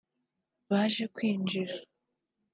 [0.69, 1.75] baje kwinjira